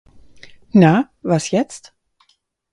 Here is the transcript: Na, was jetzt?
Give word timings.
Na, 0.73 1.11
was 1.21 1.51
jetzt? 1.51 1.93